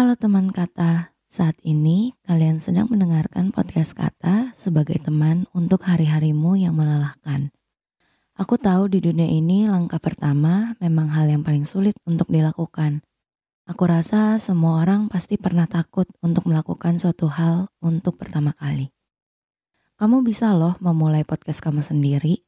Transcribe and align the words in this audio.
Halo 0.00 0.16
teman 0.16 0.48
kata, 0.48 1.12
saat 1.28 1.60
ini 1.60 2.16
kalian 2.24 2.56
sedang 2.56 2.88
mendengarkan 2.88 3.52
podcast 3.52 3.92
kata 3.92 4.48
sebagai 4.56 4.96
teman 4.96 5.44
untuk 5.52 5.84
hari-harimu 5.84 6.56
yang 6.56 6.72
melelahkan. 6.72 7.52
Aku 8.32 8.56
tahu 8.56 8.88
di 8.88 9.04
dunia 9.04 9.28
ini 9.28 9.68
langkah 9.68 10.00
pertama 10.00 10.72
memang 10.80 11.12
hal 11.12 11.28
yang 11.28 11.44
paling 11.44 11.68
sulit 11.68 11.92
untuk 12.08 12.32
dilakukan. 12.32 13.04
Aku 13.68 13.84
rasa 13.84 14.40
semua 14.40 14.80
orang 14.80 15.12
pasti 15.12 15.36
pernah 15.36 15.68
takut 15.68 16.08
untuk 16.24 16.48
melakukan 16.48 16.96
suatu 16.96 17.28
hal 17.28 17.68
untuk 17.84 18.16
pertama 18.16 18.56
kali. 18.56 18.88
Kamu 20.00 20.24
bisa 20.24 20.56
loh 20.56 20.80
memulai 20.80 21.28
podcast 21.28 21.60
kamu 21.60 21.84
sendiri. 21.84 22.40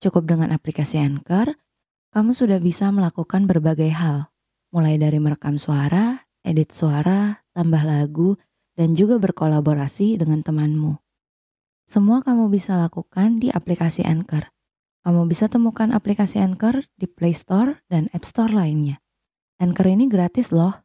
Cukup 0.00 0.24
dengan 0.24 0.48
aplikasi 0.48 0.96
Anchor, 0.96 1.60
kamu 2.16 2.32
sudah 2.32 2.56
bisa 2.56 2.88
melakukan 2.88 3.44
berbagai 3.44 3.92
hal, 3.92 4.32
mulai 4.72 4.96
dari 4.96 5.20
merekam 5.20 5.60
suara, 5.60 6.15
edit 6.46 6.70
suara, 6.70 7.42
tambah 7.50 7.82
lagu, 7.82 8.38
dan 8.78 8.94
juga 8.94 9.18
berkolaborasi 9.18 10.14
dengan 10.22 10.46
temanmu. 10.46 11.02
Semua 11.86 12.22
kamu 12.22 12.46
bisa 12.50 12.78
lakukan 12.78 13.42
di 13.42 13.50
aplikasi 13.50 14.06
Anchor. 14.06 14.54
Kamu 15.06 15.26
bisa 15.30 15.46
temukan 15.46 15.90
aplikasi 15.94 16.42
Anchor 16.42 16.86
di 16.98 17.06
Play 17.10 17.34
Store 17.34 17.82
dan 17.90 18.06
App 18.14 18.26
Store 18.26 18.50
lainnya. 18.50 19.02
Anchor 19.58 19.86
ini 19.90 20.10
gratis 20.10 20.50
loh. 20.50 20.82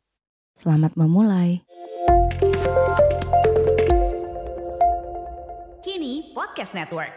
Selamat 0.54 0.94
memulai. 0.94 1.66
Kini 5.82 6.32
Podcast 6.38 6.78
Network. 6.78 7.12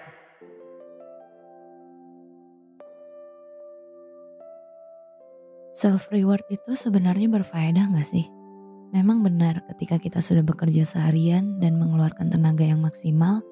Self 5.76 6.08
reward 6.08 6.46
itu 6.48 6.72
sebenarnya 6.72 7.28
berfaedah 7.28 7.92
gak 7.92 8.08
sih? 8.08 8.33
Memang 8.94 9.26
benar 9.26 9.66
ketika 9.74 9.98
kita 9.98 10.22
sudah 10.22 10.46
bekerja 10.46 10.86
seharian 10.86 11.58
dan 11.58 11.82
mengeluarkan 11.82 12.30
tenaga 12.30 12.62
yang 12.62 12.78
maksimal, 12.78 13.42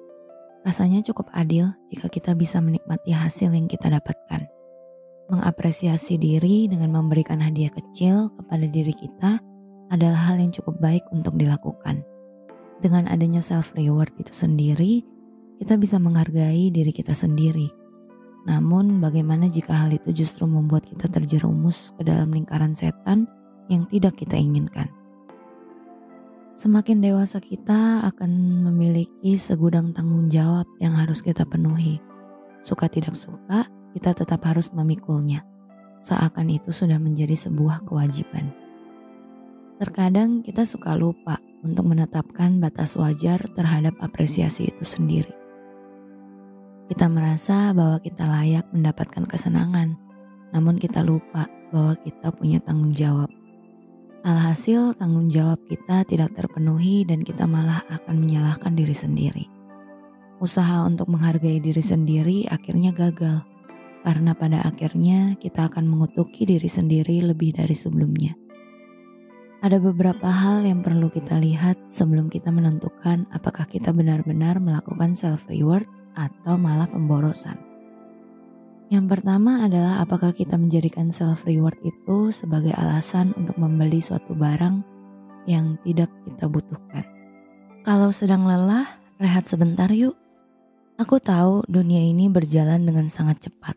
rasanya 0.63 1.03
cukup 1.03 1.27
adil 1.35 1.67
jika 1.91 2.07
kita 2.07 2.31
bisa 2.31 2.63
menikmati 2.63 3.11
hasil 3.11 3.51
yang 3.51 3.67
kita 3.67 3.91
dapatkan. 3.91 4.47
Mengapresiasi 5.27 6.15
diri 6.15 6.71
dengan 6.71 6.95
memberikan 6.95 7.43
hadiah 7.43 7.75
kecil 7.75 8.31
kepada 8.39 8.63
diri 8.71 8.95
kita 8.95 9.43
adalah 9.91 10.31
hal 10.31 10.39
yang 10.39 10.55
cukup 10.55 10.79
baik 10.79 11.03
untuk 11.11 11.35
dilakukan. 11.35 12.07
Dengan 12.79 13.11
adanya 13.11 13.43
self 13.43 13.75
reward 13.75 14.15
itu 14.23 14.31
sendiri, 14.31 15.03
kita 15.59 15.75
bisa 15.75 15.99
menghargai 15.99 16.71
diri 16.71 16.95
kita 16.95 17.11
sendiri. 17.11 17.67
Namun, 18.47 19.03
bagaimana 19.03 19.51
jika 19.51 19.75
hal 19.75 19.91
itu 19.91 20.23
justru 20.23 20.47
membuat 20.47 20.87
kita 20.87 21.11
terjerumus 21.11 21.91
ke 21.99 22.07
dalam 22.07 22.31
lingkaran 22.31 22.71
setan 22.71 23.27
yang 23.67 23.83
tidak 23.91 24.15
kita 24.15 24.39
inginkan? 24.39 25.02
Semakin 26.53 27.01
dewasa 27.01 27.41
kita 27.41 28.05
akan 28.13 28.29
memiliki 28.69 29.33
segudang 29.41 29.89
tanggung 29.89 30.29
jawab 30.29 30.69
yang 30.77 30.93
harus 30.93 31.25
kita 31.25 31.49
penuhi. 31.49 31.97
Suka 32.61 32.85
tidak 32.85 33.17
suka, 33.17 33.65
kita 33.97 34.13
tetap 34.13 34.45
harus 34.45 34.69
memikulnya. 34.69 35.41
Seakan 36.05 36.53
itu 36.53 36.69
sudah 36.69 37.01
menjadi 37.01 37.33
sebuah 37.33 37.89
kewajiban. 37.89 38.53
Terkadang 39.81 40.45
kita 40.45 40.61
suka 40.61 40.93
lupa 40.93 41.41
untuk 41.65 41.89
menetapkan 41.89 42.61
batas 42.61 43.01
wajar 43.01 43.41
terhadap 43.57 43.97
apresiasi 43.97 44.69
itu 44.69 44.85
sendiri. 44.85 45.33
Kita 46.85 47.09
merasa 47.09 47.73
bahwa 47.73 47.97
kita 47.97 48.29
layak 48.29 48.69
mendapatkan 48.69 49.25
kesenangan, 49.25 49.97
namun 50.53 50.77
kita 50.77 51.01
lupa 51.01 51.49
bahwa 51.73 51.97
kita 51.97 52.29
punya 52.29 52.61
tanggung 52.61 52.93
jawab 52.93 53.33
Alhasil 54.23 54.95
tanggung 54.95 55.27
jawab 55.27 55.59
kita 55.67 56.07
tidak 56.07 56.31
terpenuhi 56.31 57.03
dan 57.03 57.27
kita 57.27 57.43
malah 57.43 57.83
akan 57.91 58.23
menyalahkan 58.23 58.71
diri 58.71 58.95
sendiri. 58.95 59.51
Usaha 60.39 60.87
untuk 60.87 61.11
menghargai 61.11 61.59
diri 61.59 61.83
sendiri 61.83 62.47
akhirnya 62.47 62.95
gagal 62.95 63.43
karena 64.07 64.31
pada 64.31 64.63
akhirnya 64.63 65.35
kita 65.43 65.67
akan 65.67 65.83
mengutuki 65.91 66.47
diri 66.47 66.71
sendiri 66.71 67.19
lebih 67.19 67.51
dari 67.51 67.75
sebelumnya. 67.75 68.31
Ada 69.59 69.83
beberapa 69.83 70.31
hal 70.31 70.63
yang 70.63 70.79
perlu 70.79 71.11
kita 71.11 71.35
lihat 71.43 71.91
sebelum 71.91 72.31
kita 72.31 72.47
menentukan 72.47 73.27
apakah 73.27 73.67
kita 73.67 73.91
benar-benar 73.91 74.55
melakukan 74.63 75.19
self 75.19 75.43
reward 75.51 75.83
atau 76.15 76.55
malah 76.55 76.87
pemborosan. 76.87 77.72
Yang 78.93 79.09
pertama 79.09 79.65
adalah 79.65 80.05
apakah 80.05 80.37
kita 80.37 80.53
menjadikan 80.53 81.09
self 81.09 81.49
reward 81.49 81.73
itu 81.81 82.29
sebagai 82.29 82.77
alasan 82.77 83.33
untuk 83.33 83.57
membeli 83.57 83.97
suatu 83.97 84.37
barang 84.37 84.85
yang 85.49 85.81
tidak 85.81 86.13
kita 86.29 86.45
butuhkan. 86.45 87.01
Kalau 87.81 88.13
sedang 88.13 88.45
lelah, 88.45 88.85
rehat 89.17 89.49
sebentar 89.49 89.89
yuk. 89.89 90.13
Aku 91.01 91.17
tahu 91.17 91.65
dunia 91.65 92.05
ini 92.05 92.29
berjalan 92.29 92.85
dengan 92.85 93.09
sangat 93.09 93.49
cepat. 93.49 93.73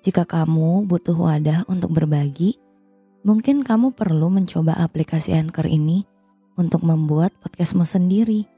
Jika 0.00 0.24
kamu 0.24 0.88
butuh 0.88 1.12
wadah 1.12 1.68
untuk 1.68 1.92
berbagi, 1.92 2.56
mungkin 3.28 3.60
kamu 3.60 3.92
perlu 3.92 4.32
mencoba 4.32 4.80
aplikasi 4.80 5.36
Anchor 5.36 5.68
ini 5.68 6.08
untuk 6.56 6.88
membuat 6.88 7.36
podcastmu 7.44 7.84
sendiri. 7.84 8.48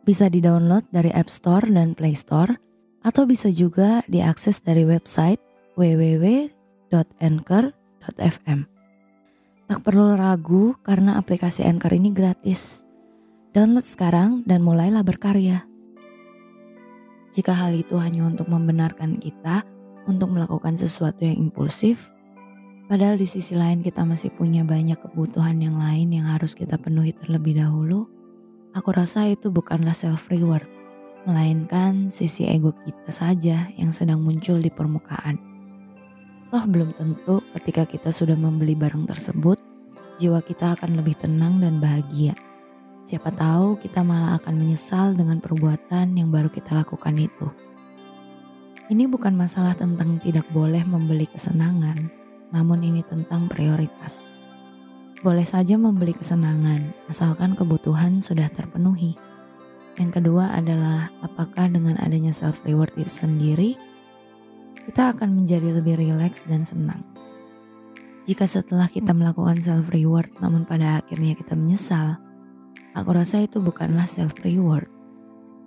Bisa 0.00 0.32
di-download 0.32 0.88
dari 0.88 1.12
App 1.12 1.28
Store 1.28 1.68
dan 1.68 1.92
Play 1.92 2.16
Store 2.16 2.69
atau 3.00 3.24
bisa 3.24 3.48
juga 3.48 4.04
diakses 4.08 4.60
dari 4.60 4.84
website 4.84 5.40
www.anchor.fm. 5.76 8.60
Tak 9.70 9.86
perlu 9.86 10.18
ragu 10.18 10.74
karena 10.82 11.14
aplikasi 11.16 11.62
Anchor 11.62 11.94
ini 11.94 12.10
gratis. 12.10 12.82
Download 13.54 13.86
sekarang 13.86 14.42
dan 14.44 14.66
mulailah 14.66 15.06
berkarya. 15.06 15.62
Jika 17.30 17.54
hal 17.54 17.78
itu 17.78 17.94
hanya 18.02 18.26
untuk 18.26 18.50
membenarkan 18.50 19.22
kita 19.22 19.62
untuk 20.10 20.34
melakukan 20.34 20.74
sesuatu 20.74 21.22
yang 21.22 21.50
impulsif, 21.50 22.10
padahal 22.90 23.14
di 23.14 23.30
sisi 23.30 23.54
lain 23.54 23.86
kita 23.86 24.02
masih 24.02 24.34
punya 24.34 24.66
banyak 24.66 24.98
kebutuhan 24.98 25.62
yang 25.62 25.78
lain 25.78 26.10
yang 26.10 26.26
harus 26.26 26.58
kita 26.58 26.74
penuhi 26.74 27.14
terlebih 27.14 27.62
dahulu, 27.62 28.10
aku 28.74 28.90
rasa 28.90 29.30
itu 29.30 29.54
bukanlah 29.54 29.94
self 29.94 30.26
reward 30.26 30.66
melainkan 31.30 32.10
sisi 32.10 32.50
ego 32.50 32.74
kita 32.74 33.14
saja 33.14 33.70
yang 33.78 33.94
sedang 33.94 34.18
muncul 34.18 34.58
di 34.58 34.66
permukaan. 34.66 35.38
Toh 36.50 36.66
belum 36.66 36.98
tentu 36.98 37.38
ketika 37.54 37.86
kita 37.86 38.10
sudah 38.10 38.34
membeli 38.34 38.74
barang 38.74 39.06
tersebut, 39.06 39.62
jiwa 40.18 40.42
kita 40.42 40.74
akan 40.74 40.98
lebih 40.98 41.14
tenang 41.14 41.62
dan 41.62 41.78
bahagia. 41.78 42.34
Siapa 43.06 43.30
tahu 43.30 43.78
kita 43.78 44.02
malah 44.02 44.42
akan 44.42 44.58
menyesal 44.58 45.14
dengan 45.14 45.38
perbuatan 45.38 46.18
yang 46.18 46.34
baru 46.34 46.50
kita 46.50 46.74
lakukan 46.74 47.14
itu. 47.14 47.46
Ini 48.90 49.06
bukan 49.06 49.38
masalah 49.38 49.78
tentang 49.78 50.18
tidak 50.18 50.50
boleh 50.50 50.82
membeli 50.82 51.30
kesenangan, 51.30 52.10
namun 52.50 52.82
ini 52.82 53.06
tentang 53.06 53.46
prioritas. 53.46 54.34
Boleh 55.22 55.46
saja 55.46 55.78
membeli 55.78 56.10
kesenangan, 56.10 56.90
asalkan 57.06 57.54
kebutuhan 57.54 58.18
sudah 58.18 58.50
terpenuhi. 58.50 59.14
Yang 60.00 60.24
kedua 60.24 60.56
adalah 60.56 61.12
apakah 61.20 61.68
dengan 61.68 62.00
adanya 62.00 62.32
self 62.32 62.56
reward 62.64 62.88
itu 62.96 63.12
sendiri 63.12 63.76
kita 64.88 65.12
akan 65.12 65.44
menjadi 65.44 65.76
lebih 65.76 66.00
rileks 66.00 66.48
dan 66.48 66.64
senang. 66.64 67.04
Jika 68.24 68.48
setelah 68.48 68.88
kita 68.88 69.12
melakukan 69.12 69.60
self 69.60 69.92
reward 69.92 70.32
namun 70.40 70.64
pada 70.64 71.04
akhirnya 71.04 71.36
kita 71.36 71.52
menyesal, 71.52 72.16
aku 72.96 73.10
rasa 73.12 73.44
itu 73.44 73.60
bukanlah 73.60 74.08
self 74.08 74.32
reward. 74.40 74.88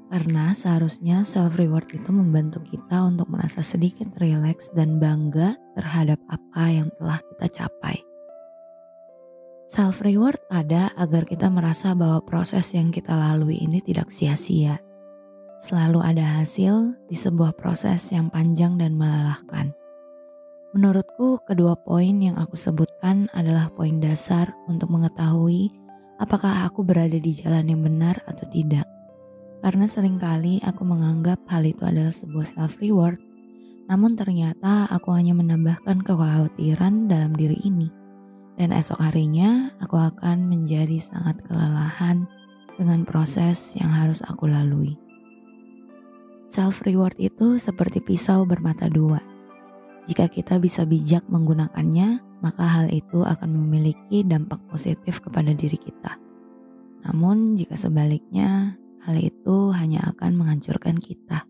Karena 0.09 0.53
seharusnya 0.57 1.21
self 1.21 1.53
reward 1.53 1.93
itu 1.93 2.09
membantu 2.09 2.61
kita 2.65 3.05
untuk 3.05 3.29
merasa 3.29 3.61
sedikit 3.61 4.09
rileks 4.17 4.73
dan 4.73 4.97
bangga 4.97 5.57
terhadap 5.77 6.17
apa 6.25 6.63
yang 6.73 6.89
telah 6.97 7.21
kita 7.21 7.63
capai. 7.63 8.12
Self 9.73 10.05
reward 10.05 10.37
ada 10.53 10.93
agar 10.93 11.25
kita 11.25 11.49
merasa 11.49 11.97
bahwa 11.97 12.21
proses 12.21 12.77
yang 12.77 12.93
kita 12.93 13.09
lalui 13.09 13.57
ini 13.57 13.81
tidak 13.81 14.13
sia-sia. 14.13 14.77
Selalu 15.57 15.97
ada 15.97 16.21
hasil 16.21 16.93
di 17.09 17.17
sebuah 17.17 17.57
proses 17.57 18.05
yang 18.13 18.29
panjang 18.29 18.77
dan 18.77 18.93
melelahkan. 18.93 19.73
Menurutku, 20.77 21.41
kedua 21.49 21.73
poin 21.73 22.21
yang 22.21 22.37
aku 22.37 22.53
sebutkan 22.53 23.25
adalah 23.33 23.73
poin 23.73 23.97
dasar 23.97 24.53
untuk 24.69 24.93
mengetahui 24.93 25.73
apakah 26.21 26.69
aku 26.69 26.85
berada 26.85 27.17
di 27.17 27.33
jalan 27.33 27.65
yang 27.65 27.81
benar 27.81 28.21
atau 28.29 28.45
tidak. 28.53 28.85
Karena 29.65 29.89
sering 29.89 30.21
kali 30.21 30.61
aku 30.61 30.85
menganggap 30.85 31.41
hal 31.49 31.65
itu 31.65 31.81
adalah 31.81 32.13
sebuah 32.13 32.45
self 32.45 32.77
reward, 32.77 33.17
namun 33.89 34.13
ternyata 34.13 34.85
aku 34.93 35.09
hanya 35.17 35.33
menambahkan 35.33 36.05
kekhawatiran 36.05 37.09
dalam 37.09 37.33
diri 37.33 37.57
ini 37.65 38.02
dan 38.57 38.69
esok 38.73 39.01
harinya 39.01 39.73
aku 39.81 39.97
akan 39.97 40.45
menjadi 40.45 40.97
sangat 41.01 41.41
kelelahan 41.45 42.29
dengan 42.77 43.05
proses 43.05 43.77
yang 43.77 43.89
harus 43.93 44.21
aku 44.25 44.49
lalui. 44.49 44.97
Self 46.49 46.85
reward 46.85 47.17
itu 47.17 47.57
seperti 47.57 47.97
pisau 47.97 48.45
bermata 48.45 48.85
dua. 48.85 49.17
Jika 50.05 50.27
kita 50.29 50.59
bisa 50.59 50.83
bijak 50.85 51.25
menggunakannya, 51.31 52.21
maka 52.43 52.63
hal 52.67 52.91
itu 52.91 53.23
akan 53.23 53.49
memiliki 53.55 54.21
dampak 54.21 54.59
positif 54.67 55.23
kepada 55.23 55.55
diri 55.55 55.79
kita. 55.79 56.19
Namun, 57.07 57.55
jika 57.55 57.79
sebaliknya, 57.79 58.75
hal 59.01 59.15
itu 59.15 59.71
hanya 59.71 60.11
akan 60.11 60.35
menghancurkan 60.35 60.99
kita. 60.99 61.47